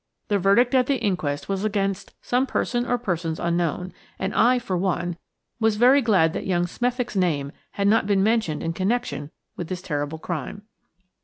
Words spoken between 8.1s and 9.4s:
mentioned in connection